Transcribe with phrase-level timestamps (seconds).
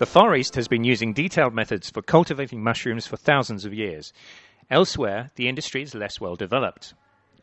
[0.00, 4.14] The Far East has been using detailed methods for cultivating mushrooms for thousands of years.
[4.70, 6.94] Elsewhere, the industry is less well developed.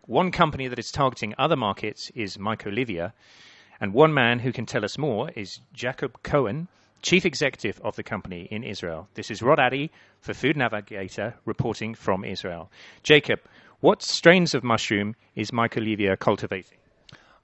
[0.07, 3.13] One company that is targeting other markets is Mycolivia,
[3.79, 6.67] and one man who can tell us more is Jacob Cohen,
[7.03, 9.07] Chief Executive of the company in Israel.
[9.13, 12.71] This is Rod Addy for Food Navigator reporting from Israel.
[13.03, 13.39] Jacob,
[13.81, 16.79] what strains of mushroom is Mycolivia cultivating?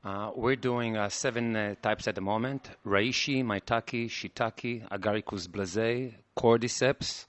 [0.04, 6.14] Uh, we're doing uh, seven uh, types at the moment reishi, maitake, shiitake, agaricus blazei,
[6.38, 7.26] cordyceps.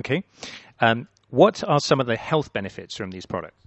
[0.00, 0.24] Okay.
[0.80, 3.62] Um, what are some of the health benefits from these products?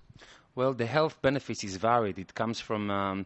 [0.55, 2.17] Well, the health benefits is varied.
[2.17, 3.25] It comes from um,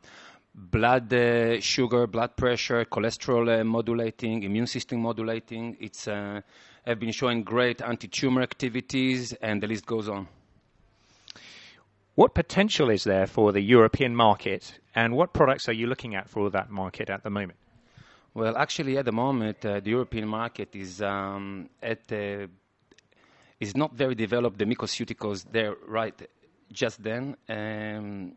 [0.53, 5.77] blood uh, sugar, blood pressure, cholesterol uh, modulating, immune system modulating.
[5.79, 6.41] It's uh,
[6.85, 10.27] have been showing great anti-tumor activities, and the list goes on.
[12.15, 16.27] What potential is there for the European market, and what products are you looking at
[16.29, 17.57] for that market at the moment?
[18.33, 22.47] Well, actually, at the moment, uh, the European market is um, at uh,
[23.59, 24.57] is not very developed.
[24.57, 26.17] The mycoceuticals there right
[26.71, 27.37] just then.
[27.47, 28.33] Um,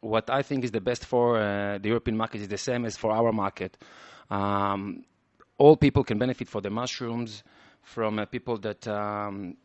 [0.00, 2.96] what I think is the best for uh, the European market is the same as
[2.96, 3.78] for our market.
[4.28, 5.04] Um,
[5.56, 7.44] all people can benefit from the mushrooms,
[7.82, 9.56] from uh, people that um,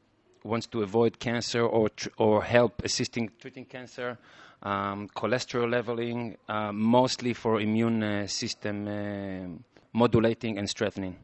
[0.43, 4.17] wants to avoid cancer or tr- or help assisting treating cancer,
[4.63, 9.47] um, cholesterol leveling, uh, mostly for immune uh, system uh,
[9.93, 11.15] modulating and strengthening.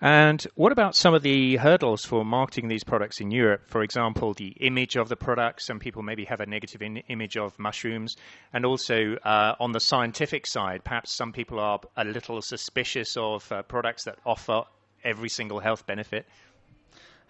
[0.00, 3.62] And what about some of the hurdles for marketing these products in Europe?
[3.66, 5.62] For example, the image of the product.
[5.62, 8.16] Some people maybe have a negative in- image of mushrooms.
[8.52, 13.50] And also uh, on the scientific side, perhaps some people are a little suspicious of
[13.50, 14.64] uh, products that offer
[15.02, 16.26] every single health benefit.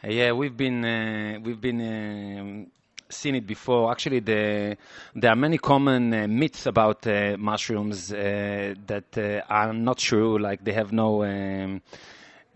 [0.05, 2.67] Uh, yeah, we've been uh, we've been um,
[3.09, 3.91] seen it before.
[3.91, 4.77] Actually, the,
[5.15, 10.39] there are many common uh, myths about uh, mushrooms uh, that uh, are not true.
[10.39, 11.81] Like they have no um,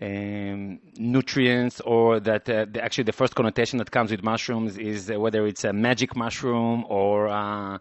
[0.03, 5.47] um, nutrients, or that the, actually the first connotation that comes with mushrooms is whether
[5.47, 7.81] it's a magic mushroom or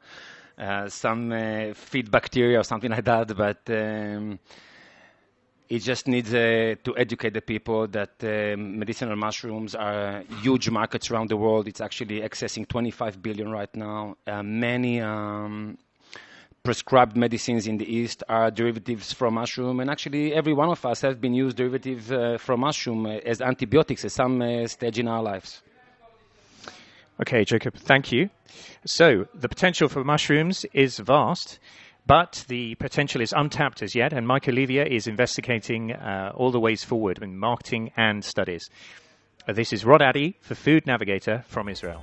[0.87, 3.35] some feed bacteria or something like that.
[3.35, 4.39] But um,
[5.69, 11.11] it just needs uh, to educate the people that uh, medicinal mushrooms are huge markets
[11.11, 11.67] around the world.
[11.67, 14.17] It's actually accessing 25 billion right now.
[14.25, 15.77] Uh, many um,
[16.63, 21.01] prescribed medicines in the East are derivatives from mushroom, and actually every one of us
[21.01, 25.07] has been used derivative uh, from mushroom uh, as antibiotics at some uh, stage in
[25.07, 25.61] our lives.
[27.21, 28.29] Okay, Jacob, thank you.
[28.85, 31.59] So the potential for mushrooms is vast.
[32.09, 36.83] But the potential is untapped as yet, and Mycolivia is investigating uh, all the ways
[36.83, 38.67] forward in marketing and studies.
[39.47, 42.01] Uh, this is Rod Addy for Food Navigator from Israel.